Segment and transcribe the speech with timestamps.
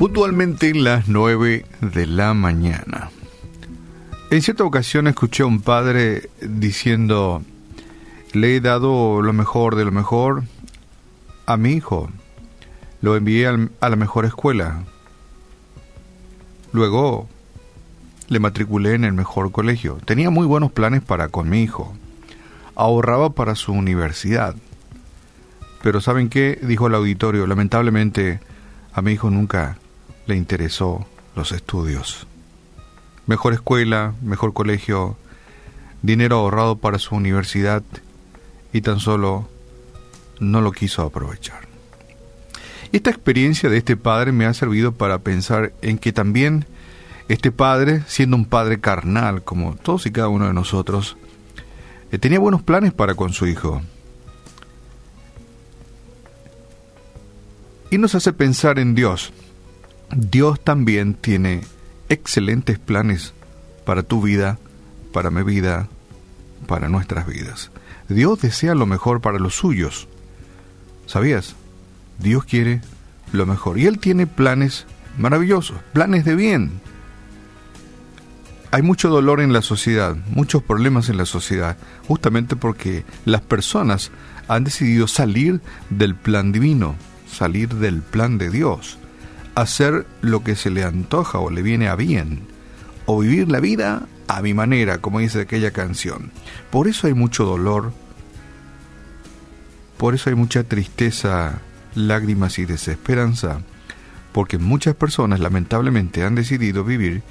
[0.00, 3.10] Puntualmente las 9 de la mañana.
[4.30, 7.42] En cierta ocasión escuché a un padre diciendo,
[8.32, 10.44] le he dado lo mejor de lo mejor
[11.44, 12.08] a mi hijo,
[13.02, 14.84] lo envié a la mejor escuela,
[16.72, 17.28] luego
[18.28, 21.94] le matriculé en el mejor colegio, tenía muy buenos planes para con mi hijo,
[22.74, 24.56] ahorraba para su universidad,
[25.82, 26.58] pero ¿saben qué?
[26.62, 28.40] Dijo el auditorio, lamentablemente
[28.94, 29.76] a mi hijo nunca
[30.26, 32.26] le interesó los estudios
[33.30, 35.16] mejor escuela, mejor colegio,
[36.02, 37.84] dinero ahorrado para su universidad
[38.72, 39.48] y tan solo
[40.40, 41.68] no lo quiso aprovechar.
[42.90, 46.66] Esta experiencia de este padre me ha servido para pensar en que también
[47.28, 51.16] este padre, siendo un padre carnal como todos y cada uno de nosotros,
[52.10, 53.80] eh, tenía buenos planes para con su hijo.
[57.92, 59.32] Y nos hace pensar en Dios.
[60.16, 61.60] Dios también tiene
[62.08, 63.32] excelentes planes
[63.86, 64.58] para tu vida,
[65.12, 65.88] para mi vida,
[66.66, 67.70] para nuestras vidas.
[68.08, 70.08] Dios desea lo mejor para los suyos.
[71.06, 71.54] ¿Sabías?
[72.18, 72.80] Dios quiere
[73.32, 73.78] lo mejor.
[73.78, 74.84] Y Él tiene planes
[75.16, 76.80] maravillosos, planes de bien.
[78.72, 81.76] Hay mucho dolor en la sociedad, muchos problemas en la sociedad,
[82.08, 84.10] justamente porque las personas
[84.48, 86.96] han decidido salir del plan divino,
[87.30, 88.98] salir del plan de Dios
[89.54, 92.40] hacer lo que se le antoja o le viene a bien,
[93.06, 96.30] o vivir la vida a mi manera, como dice aquella canción.
[96.70, 97.92] Por eso hay mucho dolor,
[99.96, 101.60] por eso hay mucha tristeza,
[101.94, 103.60] lágrimas y desesperanza,
[104.32, 107.22] porque muchas personas lamentablemente han decidido vivir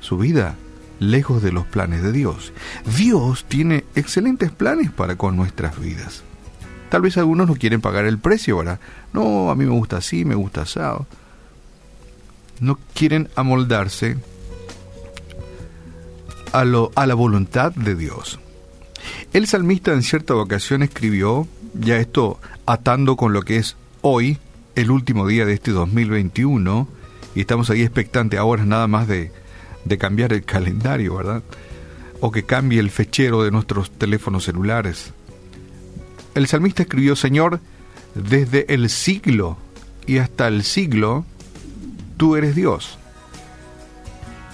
[0.00, 0.54] su vida
[1.00, 2.52] lejos de los planes de Dios.
[2.96, 6.22] Dios tiene excelentes planes para con nuestras vidas.
[6.88, 8.78] Tal vez algunos no quieren pagar el precio, ahora.
[9.12, 11.06] No, a mí me gusta así, me gusta asado
[12.60, 14.16] no quieren amoldarse
[16.52, 18.38] a, lo, a la voluntad de Dios.
[19.32, 24.38] El salmista en cierta ocasión escribió, ya esto atando con lo que es hoy,
[24.74, 26.88] el último día de este 2021,
[27.34, 29.30] y estamos ahí expectantes ahora nada más de,
[29.84, 31.42] de cambiar el calendario, ¿verdad?
[32.20, 35.12] O que cambie el fechero de nuestros teléfonos celulares.
[36.34, 37.60] El salmista escribió, Señor,
[38.14, 39.58] desde el siglo
[40.06, 41.24] y hasta el siglo,
[42.16, 42.98] tú eres Dios.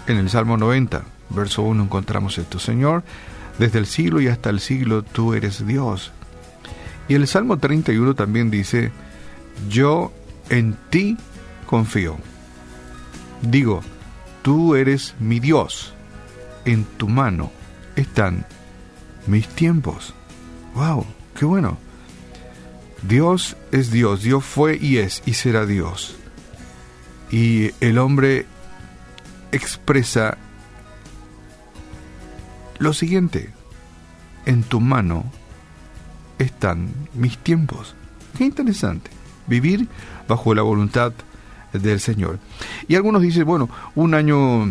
[0.06, 3.02] En el Salmo 90, verso 1 encontramos esto, Señor,
[3.58, 6.12] desde el siglo y hasta el siglo tú eres Dios.
[7.08, 8.90] Y el Salmo 31 también dice,
[9.68, 10.12] yo
[10.48, 11.16] en ti
[11.66, 12.16] confío.
[13.42, 13.82] Digo,
[14.42, 15.94] tú eres mi Dios,
[16.64, 17.50] en tu mano
[17.96, 18.46] están
[19.26, 20.14] mis tiempos.
[20.74, 21.06] ¡Wow!
[21.38, 21.78] ¡Qué bueno!
[23.02, 26.16] Dios es Dios, Dios fue y es y será Dios.
[27.32, 28.46] Y el hombre
[29.50, 30.38] expresa
[32.78, 33.50] lo siguiente,
[34.46, 35.24] en tu mano
[36.38, 37.94] están mis tiempos.
[38.36, 39.10] Qué interesante,
[39.46, 39.88] vivir
[40.28, 41.12] bajo la voluntad
[41.72, 42.38] del Señor.
[42.88, 44.66] Y algunos dicen, bueno, un año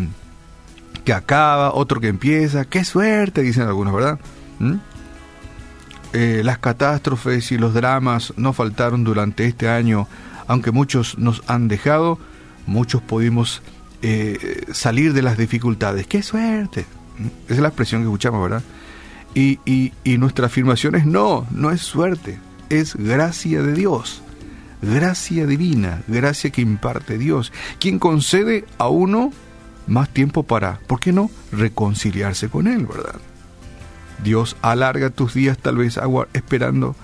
[1.04, 4.20] que acaba, otro que empieza, qué suerte, dicen algunos, ¿verdad?
[4.58, 4.74] ¿Mm?
[6.12, 10.06] Eh, las catástrofes y los dramas no faltaron durante este año,
[10.46, 12.18] aunque muchos nos han dejado,
[12.66, 13.62] muchos pudimos
[14.02, 16.06] eh, salir de las dificultades.
[16.06, 16.86] ¡Qué suerte!
[17.46, 18.62] Esa es la expresión que escuchamos, ¿verdad?
[19.34, 24.22] Y, y, nuestra afirmación es no, no es suerte, es gracia de Dios,
[24.82, 29.32] gracia divina, gracia que imparte Dios, quien concede a uno
[29.86, 33.20] más tiempo para, ¿por qué no?, reconciliarse con Él, ¿verdad?
[34.22, 35.98] Dios alarga tus días tal vez
[36.34, 36.94] esperando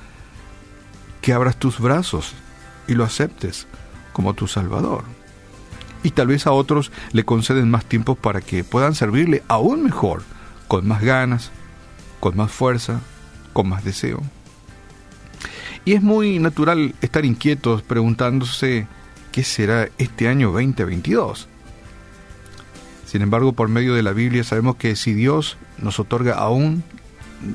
[1.22, 2.34] que abras tus brazos
[2.86, 3.66] y lo aceptes
[4.12, 5.04] como tu Salvador
[6.02, 10.22] y tal vez a otros le conceden más tiempo para que puedan servirle aún mejor,
[10.68, 11.50] con más ganas,
[12.20, 13.00] con más fuerza,
[13.52, 14.22] con más deseo.
[15.84, 18.86] Y es muy natural estar inquietos preguntándose
[19.32, 21.48] qué será este año 2022.
[23.06, 26.84] Sin embargo, por medio de la Biblia sabemos que si Dios nos otorga aún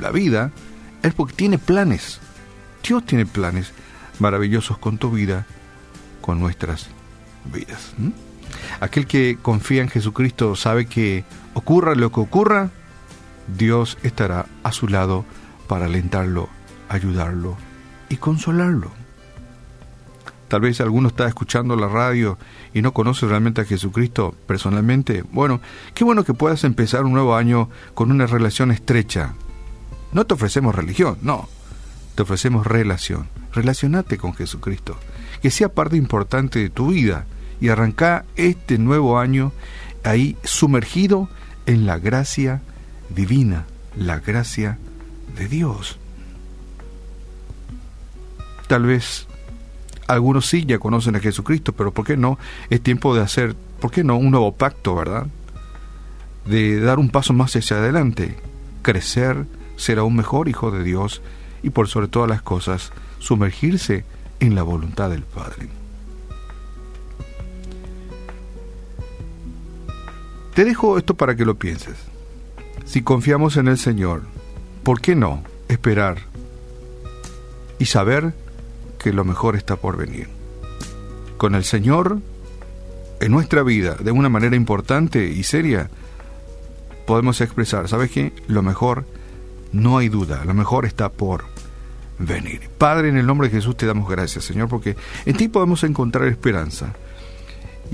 [0.01, 0.51] la vida,
[1.03, 2.19] es porque tiene planes.
[2.87, 3.71] Dios tiene planes
[4.19, 5.45] maravillosos con tu vida,
[6.21, 6.87] con nuestras
[7.53, 7.93] vidas.
[8.79, 11.23] Aquel que confía en Jesucristo sabe que
[11.53, 12.69] ocurra lo que ocurra,
[13.57, 15.25] Dios estará a su lado
[15.67, 16.49] para alentarlo,
[16.89, 17.57] ayudarlo
[18.09, 18.91] y consolarlo.
[20.47, 22.37] Tal vez alguno está escuchando la radio
[22.75, 25.23] y no conoce realmente a Jesucristo personalmente.
[25.31, 25.61] Bueno,
[25.95, 29.33] qué bueno que puedas empezar un nuevo año con una relación estrecha.
[30.11, 31.49] No te ofrecemos religión, no.
[32.13, 33.29] Te ofrecemos relación.
[33.51, 34.95] Relacionate con Jesucristo.
[35.41, 37.25] Que sea parte importante de tu vida
[37.63, 39.53] y arranca este nuevo año
[40.03, 41.29] ahí sumergido
[41.65, 42.61] en la gracia
[43.07, 43.63] divina,
[43.95, 44.77] la gracia
[45.37, 45.97] de Dios.
[48.67, 49.27] Tal vez
[50.07, 52.37] algunos sí ya conocen a Jesucristo, pero ¿por qué no?
[52.69, 54.17] Es tiempo de hacer, ¿por qué no?
[54.17, 55.27] Un nuevo pacto, ¿verdad?
[56.45, 58.35] De dar un paso más hacia adelante,
[58.81, 59.45] crecer,
[59.77, 61.21] ser aún mejor hijo de Dios
[61.63, 64.03] y por sobre todas las cosas, sumergirse
[64.41, 65.82] en la voluntad del Padre.
[70.53, 71.95] Te dejo esto para que lo pienses.
[72.85, 74.21] Si confiamos en el Señor,
[74.83, 76.17] ¿por qué no esperar
[77.79, 78.33] y saber
[78.99, 80.27] que lo mejor está por venir?
[81.37, 82.19] Con el Señor
[83.19, 85.89] en nuestra vida, de una manera importante y seria,
[87.07, 88.33] podemos expresar, ¿sabes qué?
[88.47, 89.05] Lo mejor,
[89.71, 91.45] no hay duda, lo mejor está por
[92.19, 92.69] venir.
[92.77, 94.95] Padre, en el nombre de Jesús te damos gracias, Señor, porque
[95.25, 96.93] en ti podemos encontrar esperanza.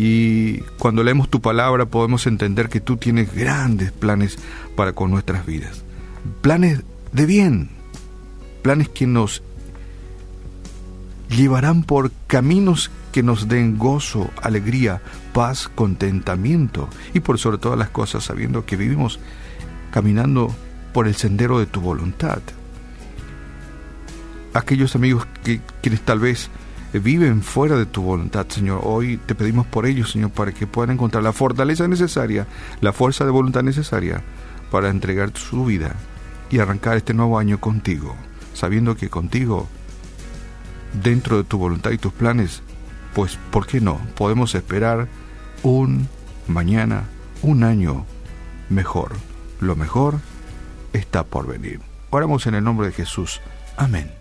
[0.02, 4.38] Y cuando leemos tu palabra podemos entender que tú tienes grandes planes
[4.78, 5.84] para con nuestras vidas.
[6.40, 7.70] Planes de bien,
[8.62, 9.44] planes que nos
[11.30, 15.02] llevarán por caminos que nos den gozo, alegría,
[15.34, 19.20] paz, contentamiento y por sobre todas las cosas sabiendo que vivimos
[19.92, 20.56] caminando
[20.94, 22.40] por el sendero de tu voluntad.
[24.54, 26.50] Aquellos amigos que quienes tal vez
[26.94, 28.82] viven fuera de tu voluntad, Señor.
[28.84, 32.48] Hoy te pedimos por ellos, Señor, para que puedan encontrar la fortaleza necesaria,
[32.82, 34.24] la fuerza de voluntad necesaria
[34.72, 35.96] para entregar su vida
[36.50, 38.16] y arrancar este nuevo año contigo,
[38.54, 39.68] sabiendo que contigo,
[41.04, 42.64] dentro de tu voluntad y tus planes,
[43.14, 44.00] pues, ¿por qué no?
[44.16, 45.08] Podemos esperar
[45.62, 46.08] un
[46.48, 47.04] mañana,
[47.42, 48.06] un año
[48.70, 49.12] mejor.
[49.60, 50.20] Lo mejor
[50.94, 51.82] está por venir.
[52.10, 53.42] Oramos en el nombre de Jesús.
[53.78, 54.19] Amén.